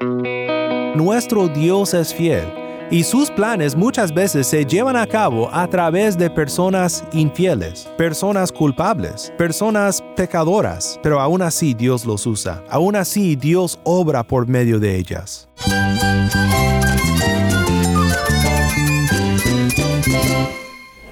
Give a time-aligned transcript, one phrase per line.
[0.00, 2.44] Nuestro Dios es fiel
[2.90, 8.50] y sus planes muchas veces se llevan a cabo a través de personas infieles, personas
[8.50, 14.80] culpables, personas pecadoras, pero aún así Dios los usa, aún así Dios obra por medio
[14.80, 15.48] de ellas.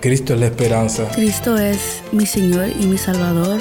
[0.01, 1.09] Cristo es la esperanza.
[1.15, 3.61] Cristo es mi Señor y mi Salvador.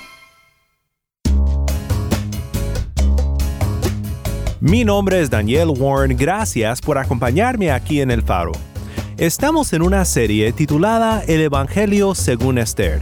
[4.61, 8.51] Mi nombre es Daniel Warren, gracias por acompañarme aquí en El Faro.
[9.17, 13.01] Estamos en una serie titulada El Evangelio según Esther.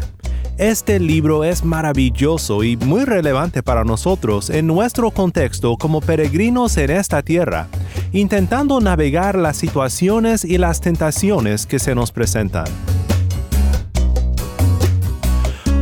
[0.57, 6.91] Este libro es maravilloso y muy relevante para nosotros en nuestro contexto como peregrinos en
[6.91, 7.67] esta tierra,
[8.13, 12.67] intentando navegar las situaciones y las tentaciones que se nos presentan.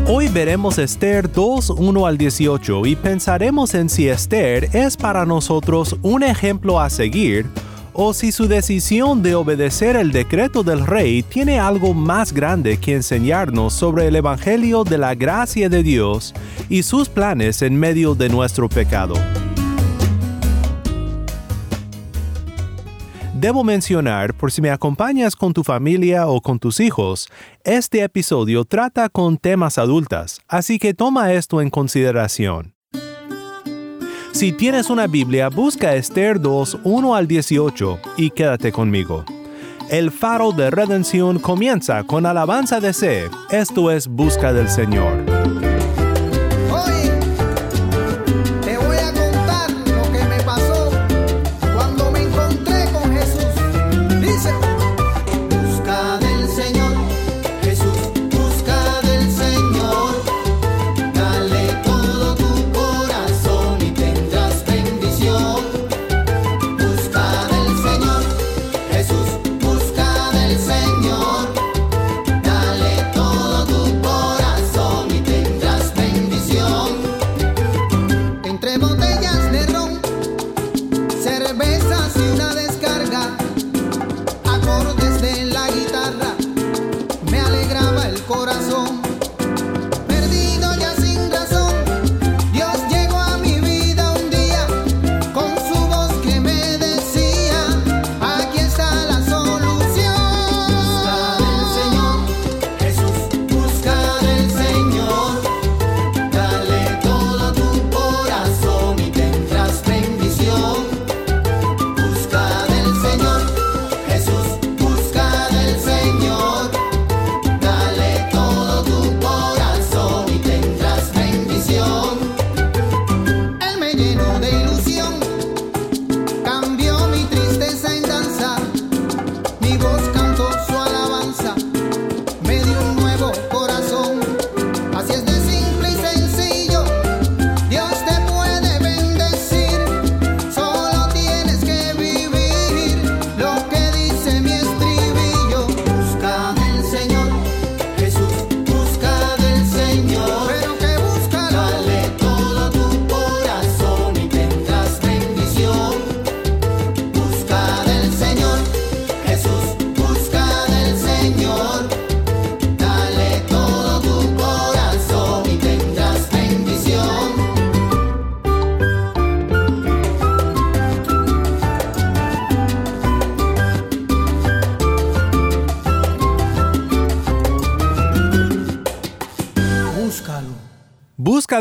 [0.10, 5.98] Hoy veremos Esther 2, 1 al 18 y pensaremos en si Esther es para nosotros
[6.02, 7.46] un ejemplo a seguir
[7.92, 12.94] o si su decisión de obedecer el decreto del rey tiene algo más grande que
[12.94, 16.34] enseñarnos sobre el Evangelio de la gracia de Dios
[16.70, 19.16] y sus planes en medio de nuestro pecado.
[23.40, 27.30] Debo mencionar, por si me acompañas con tu familia o con tus hijos,
[27.64, 32.74] este episodio trata con temas adultas, así que toma esto en consideración.
[34.32, 39.24] Si tienes una Biblia, busca Esther 2, 1 al 18 y quédate conmigo.
[39.92, 45.37] El faro de redención comienza con alabanza de C, esto es busca del Señor.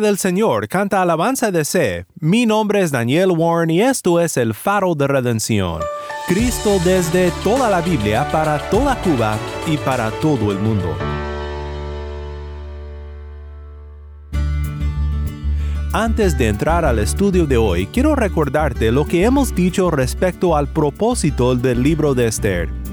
[0.01, 2.05] Del Señor canta alabanza de C.
[2.21, 5.81] Mi nombre es Daniel Warren y esto es el faro de redención.
[6.29, 10.95] Cristo desde toda la Biblia para toda Cuba y para todo el mundo.
[15.95, 20.69] Antes de entrar al estudio de hoy, quiero recordarte lo que hemos dicho respecto al
[20.69, 22.86] propósito del libro de Esther.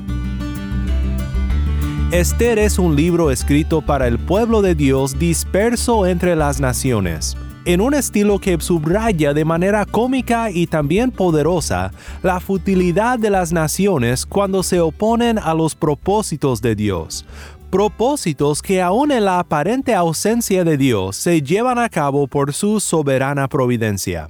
[2.14, 7.36] Esther es un libro escrito para el pueblo de Dios disperso entre las naciones.
[7.66, 13.52] en un estilo que subraya de manera cómica y también poderosa la futilidad de las
[13.52, 17.26] naciones cuando se oponen a los propósitos de Dios,
[17.72, 22.80] propósitos que aun en la aparente ausencia de Dios se llevan a cabo por su
[22.80, 24.30] soberana providencia.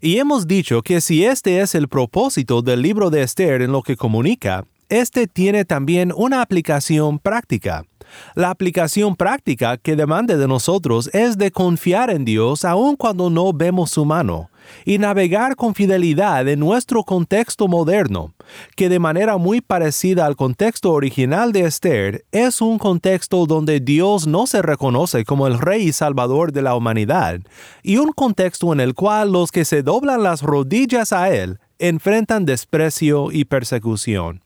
[0.00, 3.82] Y hemos dicho que si este es el propósito del libro de Esther en lo
[3.82, 7.86] que comunica, este tiene también una aplicación práctica.
[8.34, 13.54] La aplicación práctica que demanda de nosotros es de confiar en Dios aun cuando no
[13.54, 14.50] vemos su mano
[14.84, 18.34] y navegar con fidelidad en nuestro contexto moderno,
[18.76, 24.26] que de manera muy parecida al contexto original de Esther, es un contexto donde Dios
[24.26, 27.40] no se reconoce como el Rey y Salvador de la humanidad,
[27.82, 32.44] y un contexto en el cual los que se doblan las rodillas a Él enfrentan
[32.44, 34.42] desprecio y persecución.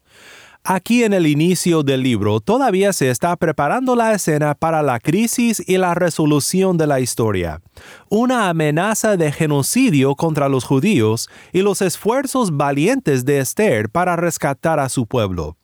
[0.68, 5.62] Aquí en el inicio del libro todavía se está preparando la escena para la crisis
[5.64, 7.62] y la resolución de la historia,
[8.08, 14.80] una amenaza de genocidio contra los judíos y los esfuerzos valientes de Esther para rescatar
[14.80, 15.56] a su pueblo.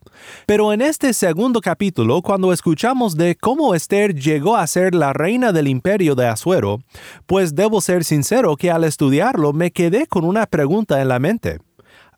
[0.46, 5.50] Pero en este segundo capítulo, cuando escuchamos de cómo Esther llegó a ser la reina
[5.50, 6.78] del imperio de Asuero,
[7.26, 11.58] pues debo ser sincero que al estudiarlo me quedé con una pregunta en la mente.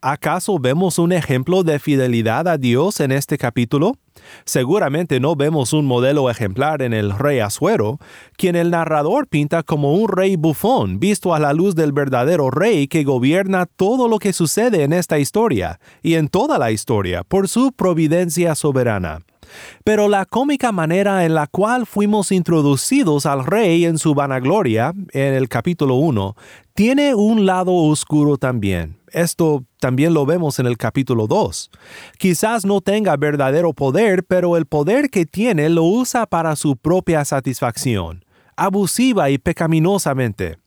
[0.06, 3.96] ¿Acaso vemos un ejemplo de fidelidad a Dios en este capítulo?
[4.44, 7.98] Seguramente no vemos un modelo ejemplar en el rey Asuero,
[8.36, 12.86] quien el narrador pinta como un rey bufón visto a la luz del verdadero rey
[12.86, 17.48] que gobierna todo lo que sucede en esta historia y en toda la historia por
[17.48, 19.22] su providencia soberana.
[19.84, 25.34] Pero la cómica manera en la cual fuimos introducidos al rey en su vanagloria, en
[25.34, 26.36] el capítulo 1,
[26.74, 28.98] tiene un lado oscuro también.
[29.12, 31.70] Esto también lo vemos en el capítulo 2.
[32.18, 37.24] Quizás no tenga verdadero poder, pero el poder que tiene lo usa para su propia
[37.24, 38.24] satisfacción,
[38.56, 40.58] abusiva y pecaminosamente.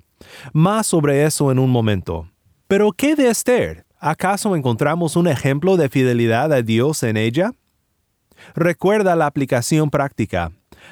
[0.53, 2.29] Más sobre eso en un momento.
[2.67, 3.85] Pero ¿qué de Esther?
[3.99, 7.51] ¿Acaso encontramos un ejemplo de fidelidad a Dios en ella?
[8.55, 10.51] Recuerda la aplicación práctica.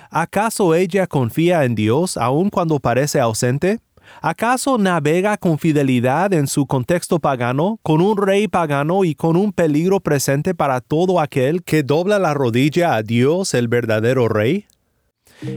[0.09, 3.79] ¿Acaso ella confía en Dios aun cuando parece ausente?
[4.21, 9.51] ¿Acaso navega con fidelidad en su contexto pagano, con un rey pagano y con un
[9.51, 14.65] peligro presente para todo aquel que dobla la rodilla a Dios el verdadero rey?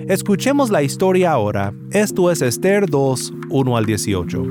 [0.09, 1.73] Escuchemos la historia ahora.
[1.93, 4.43] Esto es Esther 2, 1 al 18.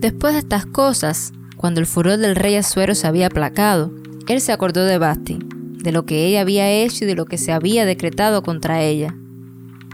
[0.00, 3.92] Después de estas cosas, cuando el furor del rey Asuero se había aplacado,
[4.26, 5.38] él se acordó de Basti
[5.82, 9.14] de lo que ella había hecho y de lo que se había decretado contra ella.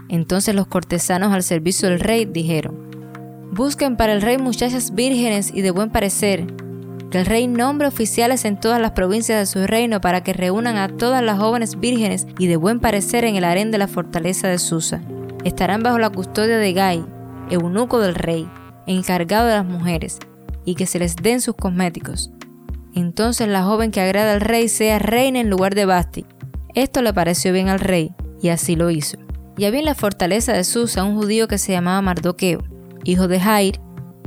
[0.07, 2.89] Entonces los cortesanos al servicio del rey dijeron,
[3.51, 6.45] Busquen para el rey muchachas vírgenes y de buen parecer,
[7.09, 10.77] que el rey nombre oficiales en todas las provincias de su reino para que reúnan
[10.77, 14.47] a todas las jóvenes vírgenes y de buen parecer en el harén de la fortaleza
[14.47, 15.01] de Susa.
[15.43, 17.03] Estarán bajo la custodia de Gai,
[17.49, 18.47] eunuco del rey,
[18.85, 20.19] encargado de las mujeres,
[20.65, 22.31] y que se les den sus cosméticos
[22.99, 26.25] entonces la joven que agrada al rey sea reina en lugar de Basti.
[26.75, 28.11] Esto le pareció bien al rey,
[28.41, 29.17] y así lo hizo.
[29.57, 32.63] Y había en la fortaleza de Susa un judío que se llamaba Mardoqueo,
[33.03, 33.79] hijo de Jair,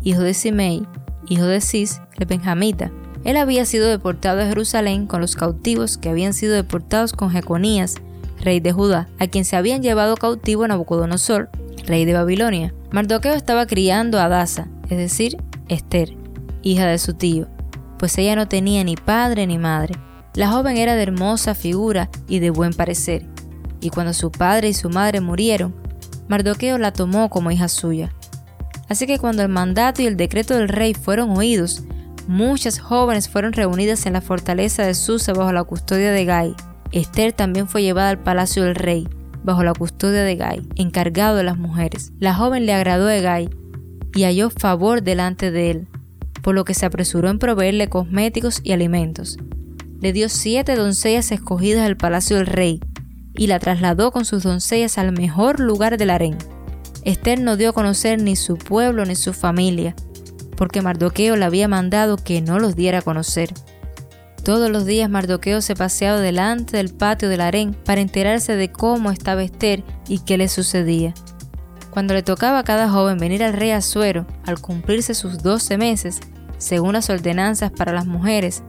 [0.03, 0.87] hijo de Simei,
[1.29, 2.91] hijo de Cis, el benjamita.
[3.25, 7.97] Él había sido deportado a Jerusalén con los cautivos que habían sido deportados con Jeconías,
[8.41, 11.49] rey de Judá, a quien se habían llevado cautivo Nabucodonosor,
[11.87, 12.75] rey de Babilonia.
[12.91, 15.37] Mardoqueo estaba criando a Adasa, es decir,
[15.69, 16.15] Esther,
[16.63, 17.47] hija de su tío,
[18.03, 19.95] pues ella no tenía ni padre ni madre.
[20.35, 23.25] La joven era de hermosa figura y de buen parecer,
[23.81, 25.73] y cuando su padre y su madre murieron,
[26.27, 28.13] Mardoqueo la tomó como hija suya.
[28.89, 31.85] Así que cuando el mandato y el decreto del rey fueron oídos,
[32.27, 36.57] muchas jóvenes fueron reunidas en la fortaleza de Susa bajo la custodia de Gai.
[36.91, 39.09] Esther también fue llevada al palacio del rey,
[39.45, 42.11] bajo la custodia de Gai, encargado de las mujeres.
[42.19, 43.49] La joven le agradó a Gai
[44.13, 45.89] y halló favor delante de él,
[46.43, 49.39] por lo que se apresuró en proveerle cosméticos y alimentos.
[50.01, 52.81] Le dio siete doncellas escogidas del palacio del rey,
[53.35, 56.37] y la trasladó con sus doncellas al mejor lugar del harén.
[57.05, 59.95] Esther no dio a conocer ni su pueblo ni su familia,
[60.57, 63.53] porque Mardoqueo le había mandado que no los diera a conocer.
[64.45, 69.11] Todos los días Mardoqueo se paseaba delante del patio del harén para enterarse de cómo
[69.11, 71.15] estaba Esther y qué le sucedía.
[71.91, 76.21] Cuando le tocaba a cada joven venir al rey Azuero, al cumplirse sus doce meses,
[76.63, 78.63] según las ordenanzas para las mujeres,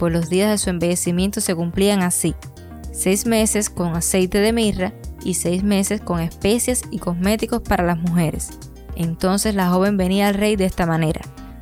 [0.00, 2.34] pues los días de su embellecimiento se cumplían así,
[2.92, 7.98] seis meses con aceite de mirra y seis meses con especias y cosméticos para las
[7.98, 8.50] mujeres.
[8.96, 11.20] Entonces la joven venía al rey de esta manera.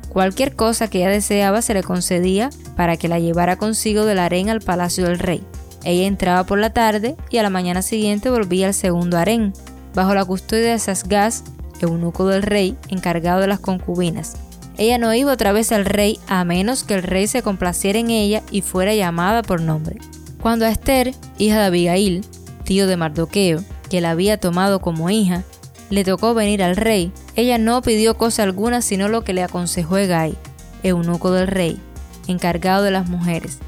[0.09, 4.25] Cualquier cosa que ella deseaba se le concedía para que la llevara consigo de la
[4.25, 5.43] harén al palacio del rey.
[5.83, 9.53] Ella entraba por la tarde y a la mañana siguiente volvía al segundo harén,
[9.93, 11.43] bajo la custodia de Sasgaz,
[11.79, 14.35] eunuco del rey, encargado de las concubinas.
[14.77, 18.09] Ella no iba otra vez al rey a menos que el rey se complaciera en
[18.09, 19.97] ella y fuera llamada por nombre.
[20.41, 22.25] Cuando a Esther, hija de Abigail,
[22.63, 25.43] tío de Mardoqueo, que la había tomado como hija,
[25.89, 29.97] le tocó venir al rey, ella no pidió cosa alguna sino lo que le aconsejó
[29.97, 30.35] Egay,
[30.83, 31.79] eunuco del rey,
[32.27, 33.59] encargado de las mujeres,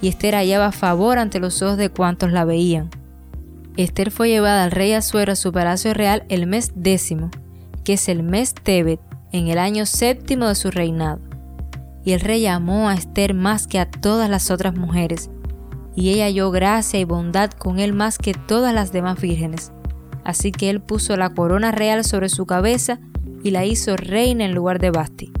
[0.00, 2.90] y Esther hallaba favor ante los ojos de cuantos la veían.
[3.76, 7.30] Esther fue llevada al rey Asuero a su palacio real el mes décimo,
[7.84, 9.00] que es el mes Tebet,
[9.32, 11.20] en el año séptimo de su reinado.
[12.04, 15.30] Y el rey amó a Esther más que a todas las otras mujeres,
[15.94, 19.72] y ella halló gracia y bondad con él más que todas las demás vírgenes.
[20.24, 23.00] Así que él puso la corona real sobre su cabeza
[23.42, 25.32] y la hizo reina en lugar de Basti.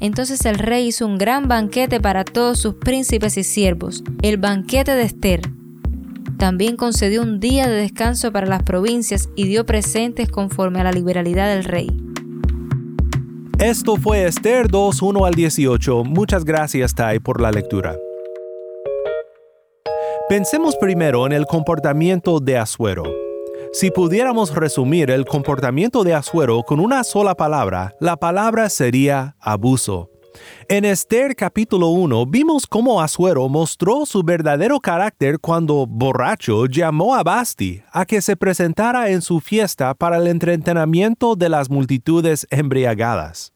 [0.00, 4.96] Entonces el rey hizo un gran banquete para todos sus príncipes y siervos, el banquete
[4.96, 5.42] de Esther.
[6.38, 10.90] También concedió un día de descanso para las provincias y dio presentes conforme a la
[10.90, 12.11] liberalidad del rey.
[13.62, 16.02] Esto fue Esther 2, 1 al 18.
[16.02, 17.96] Muchas gracias, Tai, por la lectura.
[20.28, 23.04] Pensemos primero en el comportamiento de Asuero.
[23.72, 30.11] Si pudiéramos resumir el comportamiento de Asuero con una sola palabra, la palabra sería abuso.
[30.68, 37.22] En Esther capítulo 1 vimos cómo Asuero mostró su verdadero carácter cuando, borracho, llamó a
[37.22, 43.52] Basti a que se presentara en su fiesta para el entretenimiento de las multitudes embriagadas.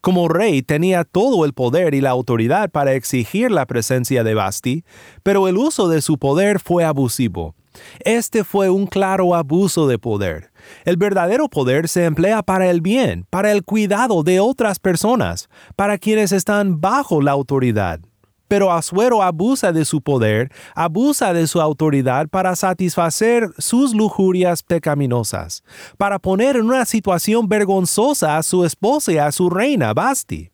[0.00, 4.84] Como rey tenía todo el poder y la autoridad para exigir la presencia de Basti,
[5.22, 7.54] pero el uso de su poder fue abusivo.
[8.00, 10.50] Este fue un claro abuso de poder.
[10.84, 15.98] El verdadero poder se emplea para el bien, para el cuidado de otras personas, para
[15.98, 18.00] quienes están bajo la autoridad.
[18.48, 25.62] Pero Asuero abusa de su poder, abusa de su autoridad para satisfacer sus lujurias pecaminosas,
[25.98, 30.50] para poner en una situación vergonzosa a su esposa y a su reina, Basti.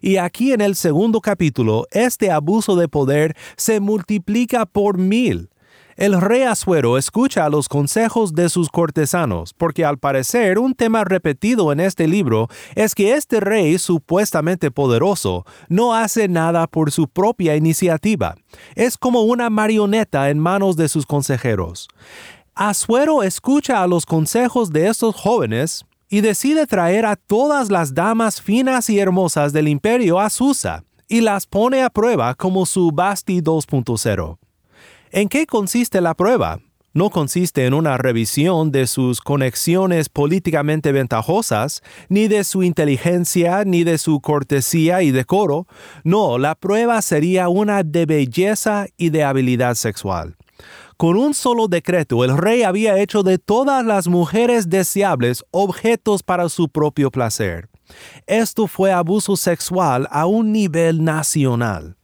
[0.00, 5.50] Y aquí en el segundo capítulo, este abuso de poder se multiplica por mil.
[5.96, 11.72] El rey Asuero escucha los consejos de sus cortesanos, porque al parecer un tema repetido
[11.72, 17.56] en este libro es que este rey supuestamente poderoso no hace nada por su propia
[17.56, 18.34] iniciativa.
[18.74, 21.88] Es como una marioneta en manos de sus consejeros.
[22.54, 28.42] Asuero escucha a los consejos de estos jóvenes y decide traer a todas las damas
[28.42, 33.40] finas y hermosas del imperio a Susa y las pone a prueba como su Basti
[33.40, 34.36] 2.0.
[35.10, 36.60] ¿En qué consiste la prueba?
[36.92, 43.84] No consiste en una revisión de sus conexiones políticamente ventajosas, ni de su inteligencia, ni
[43.84, 45.66] de su cortesía y decoro.
[46.04, 50.36] No, la prueba sería una de belleza y de habilidad sexual.
[50.96, 56.48] Con un solo decreto, el rey había hecho de todas las mujeres deseables objetos para
[56.48, 57.68] su propio placer.
[58.26, 61.96] Esto fue abuso sexual a un nivel nacional.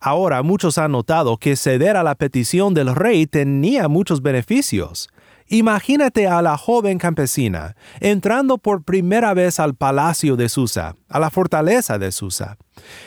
[0.00, 5.08] Ahora muchos han notado que ceder a la petición del rey tenía muchos beneficios.
[5.50, 11.30] Imagínate a la joven campesina entrando por primera vez al palacio de Susa, a la
[11.30, 12.58] fortaleza de Susa.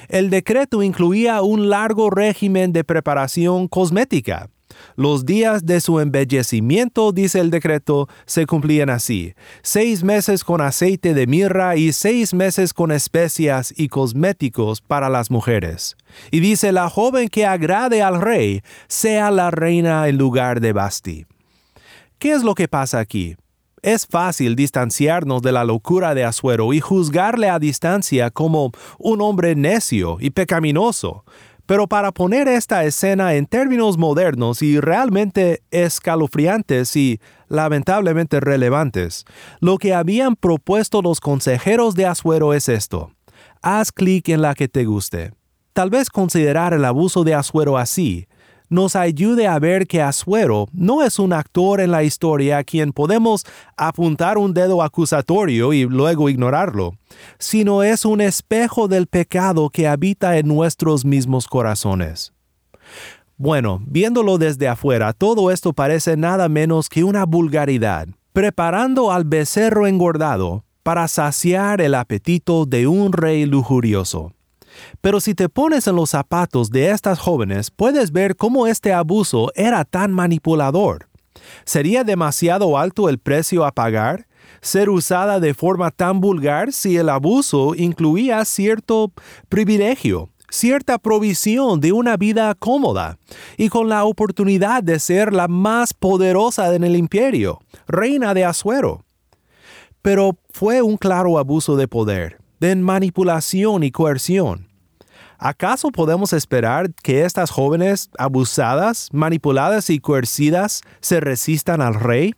[0.10, 4.50] El decreto incluía un largo régimen de preparación cosmética,
[4.96, 11.14] los días de su embellecimiento, dice el decreto, se cumplían así, seis meses con aceite
[11.14, 15.96] de mirra y seis meses con especias y cosméticos para las mujeres.
[16.32, 21.26] Y dice, la joven que agrade al rey, sea la reina en lugar de Basti.
[22.20, 23.36] ¿Qué es lo que pasa aquí?
[23.82, 29.56] Es fácil distanciarnos de la locura de Asuero y juzgarle a distancia como un hombre
[29.56, 31.26] necio y pecaminoso,
[31.72, 39.24] pero para poner esta escena en términos modernos y realmente escalofriantes y lamentablemente relevantes,
[39.62, 43.14] lo que habían propuesto los consejeros de Asuero es esto.
[43.62, 45.32] Haz clic en la que te guste.
[45.72, 48.28] Tal vez considerar el abuso de Asuero así
[48.72, 52.94] nos ayude a ver que Asuero no es un actor en la historia a quien
[52.94, 56.94] podemos apuntar un dedo acusatorio y luego ignorarlo,
[57.38, 62.32] sino es un espejo del pecado que habita en nuestros mismos corazones.
[63.36, 69.86] Bueno, viéndolo desde afuera, todo esto parece nada menos que una vulgaridad, preparando al becerro
[69.86, 74.32] engordado para saciar el apetito de un rey lujurioso.
[75.02, 79.52] Pero si te pones en los zapatos de estas jóvenes, puedes ver cómo este abuso
[79.56, 81.08] era tan manipulador.
[81.66, 84.28] ¿Sería demasiado alto el precio a pagar?
[84.62, 89.12] ¿Ser usada de forma tan vulgar si el abuso incluía cierto
[89.50, 93.18] privilegio, cierta provisión de una vida cómoda
[93.58, 99.04] y con la oportunidad de ser la más poderosa en el imperio, reina de Asuero?
[100.02, 104.68] pero fue un claro abuso de poder, de manipulación y coerción.
[105.44, 112.36] ¿Acaso podemos esperar que estas jóvenes abusadas, manipuladas y coercidas se resistan al rey?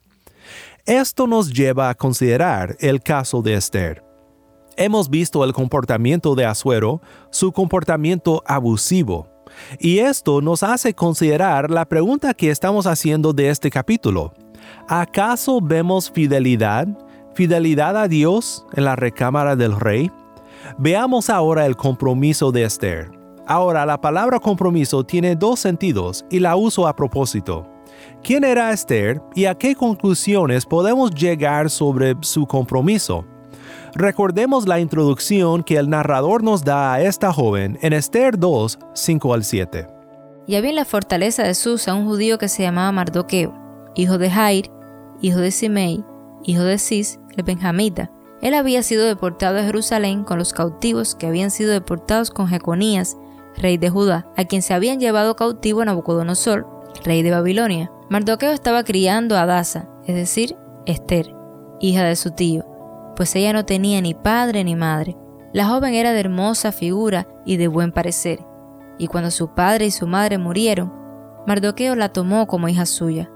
[0.86, 4.06] Esto nos lleva a considerar el caso de Esther.
[4.78, 9.28] Hemos visto el comportamiento de Asuero, su comportamiento abusivo,
[9.80, 14.34] y esto nos hace considerar la pregunta que estamos haciendo de este capítulo.
[14.88, 16.88] ¿Acaso vemos fidelidad,
[17.36, 20.10] fidelidad a Dios en la recámara del rey?
[20.78, 23.12] Veamos ahora el compromiso de Esther.
[23.46, 27.68] Ahora, la palabra compromiso tiene dos sentidos y la uso a propósito.
[28.24, 33.26] ¿Quién era Esther y a qué conclusiones podemos llegar sobre su compromiso?
[33.96, 39.34] Recordemos la introducción que el narrador nos da a esta joven en Esther 2, 5
[39.34, 39.88] al 7.
[40.48, 43.54] Y había en la fortaleza de Susa un judío que se llamaba Mardoqueo,
[43.96, 44.72] hijo de Jair,
[45.22, 46.04] hijo de Simei,
[46.44, 48.10] hijo de Cis, el benjamita,
[48.44, 53.18] él había sido deportado a Jerusalén con los cautivos que habían sido deportados con Jeconías,
[53.56, 56.68] rey de Judá, a quien se habían llevado cautivo Nabucodonosor,
[57.06, 57.90] rey de Babilonia.
[58.10, 61.34] Mardoqueo estaba criando a Adasa, es decir, Esther,
[61.80, 62.66] hija de su tío,
[63.16, 65.16] pues ella no tenía ni padre ni madre.
[65.54, 68.46] La joven era de hermosa figura y de buen parecer,
[68.98, 70.92] y cuando su padre y su madre murieron,
[71.48, 73.32] Mardoqueo la tomó como hija suya.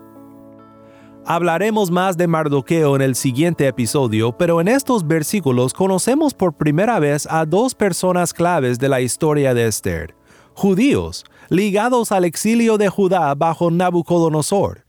[1.29, 6.99] Hablaremos más de Mardoqueo en el siguiente episodio, pero en estos versículos conocemos por primera
[6.99, 10.15] vez a dos personas claves de la historia de Esther,
[10.53, 14.85] judíos, ligados al exilio de Judá bajo Nabucodonosor.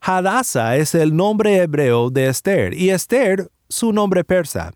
[0.00, 4.70] Hadassah es el nombre hebreo de Esther y Esther su nombre persa.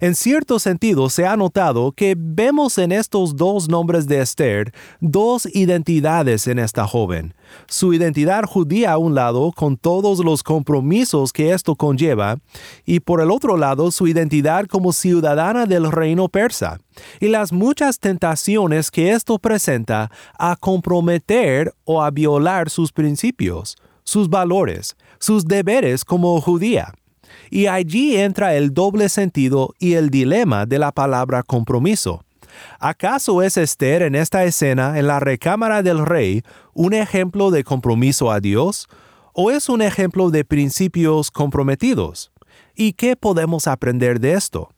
[0.00, 5.46] En cierto sentido, se ha notado que vemos en estos dos nombres de Esther dos
[5.54, 7.34] identidades en esta joven.
[7.66, 12.38] Su identidad judía a un lado, con todos los compromisos que esto conlleva,
[12.86, 16.78] y por el otro lado su identidad como ciudadana del reino persa,
[17.20, 24.28] y las muchas tentaciones que esto presenta a comprometer o a violar sus principios, sus
[24.28, 26.92] valores, sus deberes como judía.
[27.50, 32.24] Y allí entra el doble sentido y el dilema de la palabra compromiso.
[32.78, 36.42] ¿Acaso es Esther en esta escena en la recámara del rey
[36.74, 38.88] un ejemplo de compromiso a Dios
[39.32, 42.32] o es un ejemplo de principios comprometidos?
[42.74, 44.70] ¿Y qué podemos aprender de esto?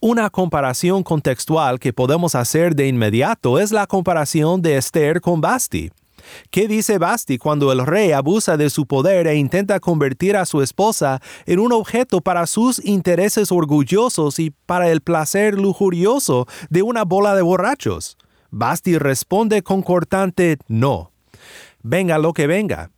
[0.00, 5.90] Una comparación contextual que podemos hacer de inmediato es la comparación de Esther con Basti.
[6.50, 10.62] ¿Qué dice Basti cuando el rey abusa de su poder e intenta convertir a su
[10.62, 17.04] esposa en un objeto para sus intereses orgullosos y para el placer lujurioso de una
[17.04, 18.16] bola de borrachos?
[18.50, 21.10] Basti responde con cortante no.
[21.82, 22.90] Venga lo que venga.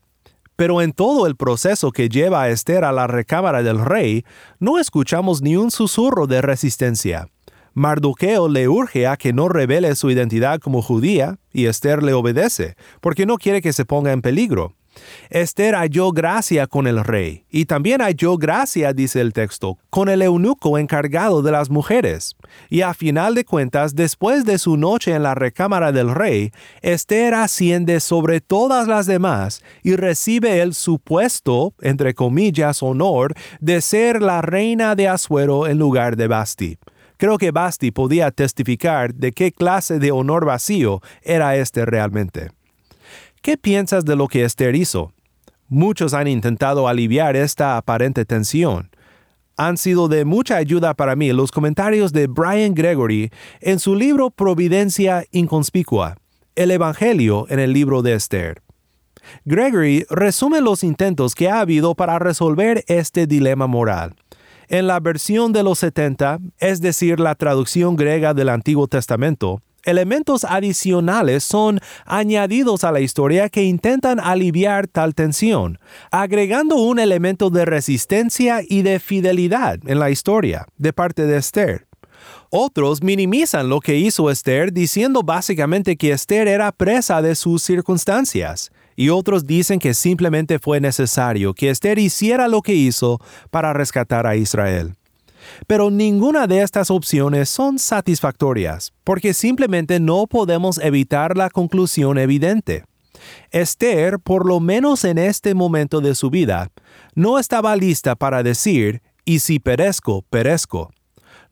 [0.54, 4.24] Pero en todo el proceso que lleva a Esther a la recámara del rey,
[4.58, 7.28] no escuchamos ni un susurro de resistencia.
[7.76, 12.74] Mardoqueo le urge a que no revele su identidad como judía, y Esther le obedece,
[13.02, 14.74] porque no quiere que se ponga en peligro.
[15.28, 20.22] Esther halló gracia con el rey, y también halló gracia, dice el texto, con el
[20.22, 22.34] eunuco encargado de las mujeres.
[22.70, 27.34] Y a final de cuentas, después de su noche en la recámara del rey, Esther
[27.34, 34.40] asciende sobre todas las demás y recibe el supuesto, entre comillas, honor de ser la
[34.40, 36.78] reina de Asuero en lugar de Basti.
[37.16, 42.50] Creo que Basti podía testificar de qué clase de honor vacío era este realmente.
[43.42, 45.12] ¿Qué piensas de lo que Esther hizo?
[45.68, 48.90] Muchos han intentado aliviar esta aparente tensión.
[49.57, 54.31] Han sido de mucha ayuda para mí los comentarios de Brian Gregory en su libro
[54.31, 56.16] Providencia Inconspicua,
[56.55, 58.62] el Evangelio en el libro de Esther.
[59.44, 64.14] Gregory resume los intentos que ha habido para resolver este dilema moral.
[64.68, 70.42] En la versión de los 70, es decir, la traducción griega del Antiguo Testamento, elementos
[70.42, 75.79] adicionales son añadidos a la historia que intentan aliviar tal tensión,
[76.11, 81.87] agregando un elemento de resistencia y de fidelidad en la historia de parte de Esther.
[82.50, 88.72] Otros minimizan lo que hizo Esther diciendo básicamente que Esther era presa de sus circunstancias
[88.96, 94.26] y otros dicen que simplemente fue necesario que Esther hiciera lo que hizo para rescatar
[94.26, 94.94] a Israel.
[95.66, 102.85] Pero ninguna de estas opciones son satisfactorias, porque simplemente no podemos evitar la conclusión evidente.
[103.50, 106.70] Esther, por lo menos en este momento de su vida,
[107.14, 110.90] no estaba lista para decir, y si perezco, perezco.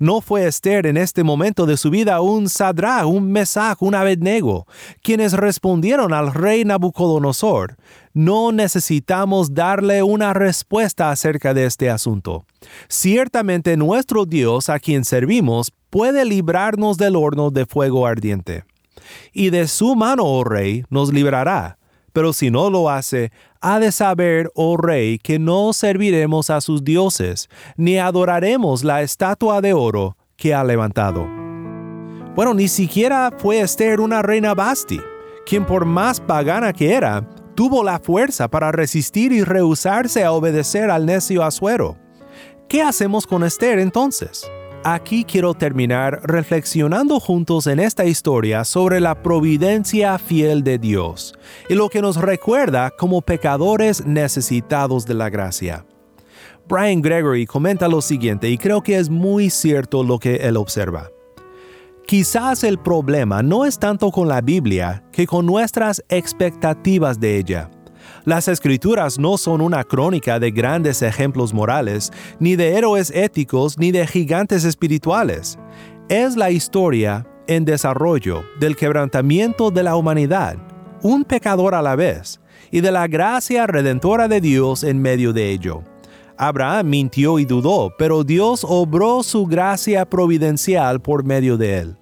[0.05, 4.67] ¿No fue Esther en este momento de su vida un Sadra, un Mesach, un Abednego,
[5.01, 7.79] quienes respondieron al rey Nabucodonosor?
[8.13, 12.45] No necesitamos darle una respuesta acerca de este asunto.
[12.87, 18.65] Ciertamente nuestro Dios a quien servimos puede librarnos del horno de fuego ardiente.
[19.33, 21.79] Y de su mano, oh rey, nos librará.
[22.13, 23.33] Pero si no lo hace,
[23.67, 27.49] ha de saber, oh rey, que no serviremos a sus dioses,
[27.79, 31.27] ni adoraremos la estatua de oro que ha levantado.
[32.35, 35.01] Bueno, ni siquiera fue Esther una reina Basti,
[35.47, 40.91] quien por más pagana que era, tuvo la fuerza para resistir y rehusarse a obedecer
[40.91, 41.97] al necio Asuero.
[42.69, 44.47] ¿Qué hacemos con Esther entonces?
[44.87, 51.33] Aquí quiero terminar reflexionando juntos en esta historia sobre la providencia fiel de Dios
[51.71, 55.87] y lo que nos recuerda como pecadores necesitados de la gracia.
[56.69, 61.09] Brian Gregory comenta lo siguiente y creo que es muy cierto lo que él observa.
[62.07, 67.71] Quizás el problema no es tanto con la Biblia que con nuestras expectativas de ella.
[68.25, 73.93] Las escrituras no son una crónica de grandes ejemplos morales, ni de héroes éticos, ni
[73.93, 75.59] de gigantes espirituales.
[76.09, 80.57] Es la historia en desarrollo del quebrantamiento de la humanidad,
[81.03, 85.51] un pecador a la vez, y de la gracia redentora de Dios en medio de
[85.51, 85.83] ello.
[86.39, 91.97] Abraham mintió y dudó, pero Dios obró su gracia providencial por medio de él.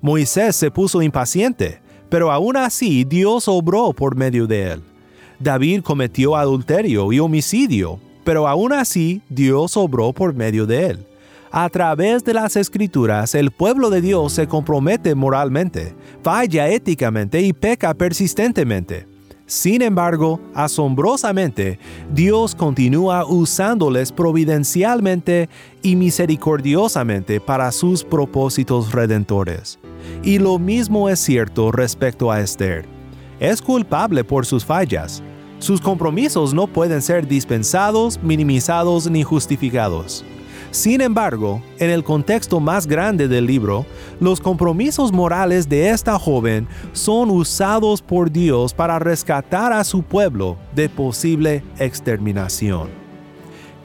[0.00, 4.95] Moisés se puso impaciente, pero aún así Dios obró por medio de él.
[5.38, 11.06] David cometió adulterio y homicidio, pero aún así Dios obró por medio de él.
[11.50, 17.52] A través de las escrituras, el pueblo de Dios se compromete moralmente, falla éticamente y
[17.52, 19.06] peca persistentemente.
[19.46, 21.78] Sin embargo, asombrosamente,
[22.12, 25.48] Dios continúa usándoles providencialmente
[25.82, 29.78] y misericordiosamente para sus propósitos redentores.
[30.24, 32.95] Y lo mismo es cierto respecto a Esther
[33.40, 35.22] es culpable por sus fallas.
[35.58, 40.24] Sus compromisos no pueden ser dispensados, minimizados ni justificados.
[40.70, 43.86] Sin embargo, en el contexto más grande del libro,
[44.20, 50.56] los compromisos morales de esta joven son usados por Dios para rescatar a su pueblo
[50.74, 52.88] de posible exterminación.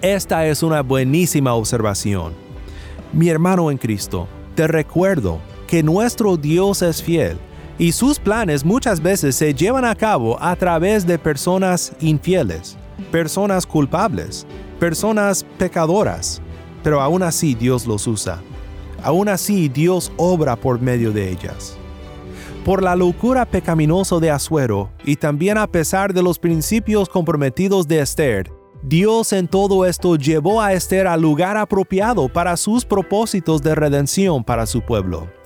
[0.01, 2.33] Esta es una buenísima observación.
[3.13, 7.37] Mi hermano en Cristo, te recuerdo que nuestro Dios es fiel
[7.81, 12.77] y sus planes muchas veces se llevan a cabo a través de personas infieles,
[13.11, 14.45] personas culpables,
[14.79, 16.43] personas pecadoras,
[16.83, 18.39] pero aún así Dios los usa.
[19.01, 21.75] Aún así Dios obra por medio de ellas.
[22.63, 28.01] Por la locura pecaminosa de Asuero y también a pesar de los principios comprometidos de
[28.01, 33.73] Esther, Dios en todo esto llevó a Esther al lugar apropiado para sus propósitos de
[33.73, 35.40] redención para su pueblo.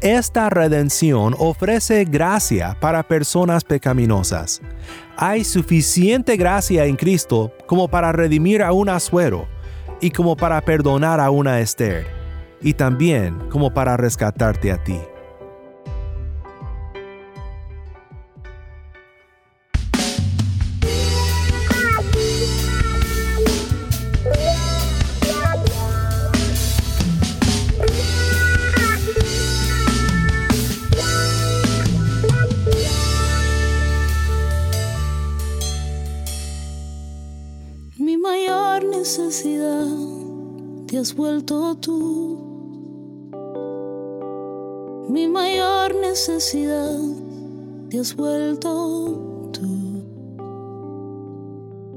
[0.00, 4.60] Esta redención ofrece gracia para personas pecaminosas.
[5.16, 9.48] Hay suficiente gracia en Cristo como para redimir a un asuero
[10.00, 12.06] y como para perdonar a una Esther,
[12.62, 15.00] y también como para rescatarte a ti.
[41.80, 42.38] Tú.
[45.08, 46.98] Mi mayor necesidad
[47.88, 49.68] te has vuelto tú.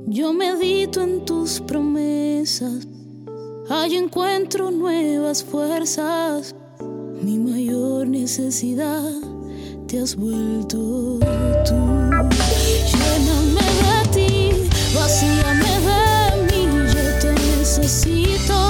[0.08, 2.88] Yo medito en tus promesas,
[3.70, 6.56] ahí encuentro nuevas fuerzas.
[7.22, 9.12] Mi mayor necesidad
[9.88, 11.20] te has vuelto
[11.68, 11.76] tú.
[12.92, 16.62] Lléname de ti, vacíame de mí,
[16.94, 18.61] yo te necesito.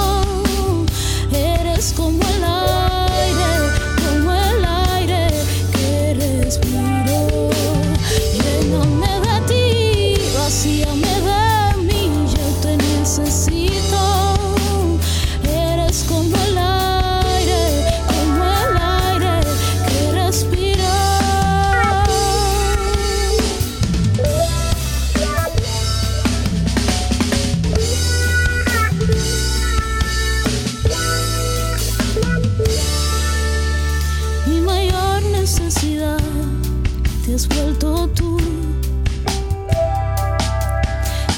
[37.78, 38.38] tú.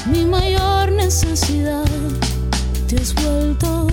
[0.07, 1.85] Mi mayor necesidad
[2.87, 3.87] te has vuelto.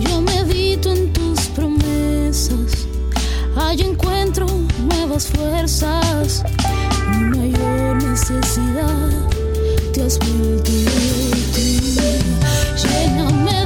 [0.00, 2.86] Yo medito en tus promesas,
[3.56, 4.46] Allí encuentro
[4.88, 6.44] nuevas fuerzas.
[7.10, 9.10] Mi mayor necesidad
[9.92, 11.14] te has vuelto tú.
[12.82, 13.63] Lléname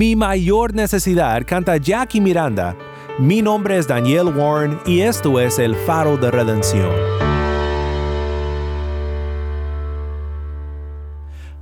[0.00, 2.74] Mi mayor necesidad canta Jackie Miranda.
[3.18, 6.90] Mi nombre es Daniel Warren y esto es El Faro de Redención.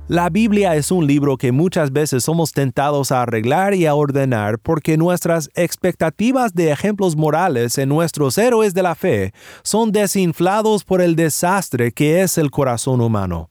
[0.07, 4.57] La Biblia es un libro que muchas veces somos tentados a arreglar y a ordenar
[4.57, 11.01] porque nuestras expectativas de ejemplos morales en nuestros héroes de la fe son desinflados por
[11.01, 13.49] el desastre que es el corazón humano.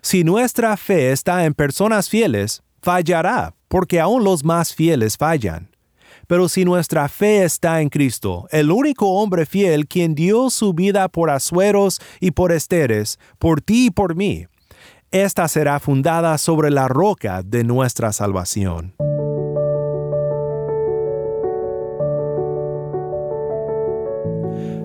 [0.00, 5.70] Si nuestra fe está en personas fieles, fallará, porque aún los más fieles fallan.
[6.26, 11.08] Pero si nuestra fe está en Cristo, el único hombre fiel quien dio su vida
[11.08, 14.46] por Asueros y por Esteres, por ti y por mí,
[15.10, 18.94] esta será fundada sobre la roca de nuestra salvación.